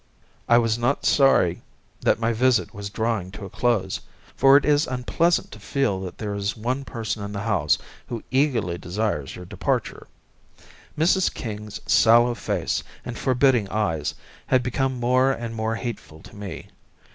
I 0.49 0.57
was 0.57 0.79
not 0.79 1.05
sorry 1.05 1.61
that 1.99 2.17
my 2.19 2.33
visit 2.33 2.73
was 2.73 2.89
drawing 2.89 3.29
to 3.33 3.45
a 3.45 3.51
close, 3.51 4.01
for 4.35 4.57
it 4.57 4.65
is 4.65 4.87
unpleasant 4.87 5.51
to 5.51 5.59
feel 5.59 6.01
that 6.01 6.17
there 6.17 6.33
is 6.33 6.57
one 6.57 6.83
person 6.85 7.23
in 7.23 7.33
the 7.33 7.41
house 7.41 7.77
who 8.07 8.23
eagerly 8.31 8.79
desires 8.79 9.35
your 9.35 9.45
departure. 9.45 10.07
Mrs. 10.97 11.31
King's 11.31 11.79
sallow 11.85 12.33
face 12.33 12.81
and 13.05 13.15
forbidding 13.15 13.69
eyes 13.69 14.15
had 14.47 14.63
become 14.63 14.99
more 14.99 15.31
and 15.31 15.53
more 15.53 15.75
hateful 15.75 16.19
to 16.23 16.35
me. 16.35 16.69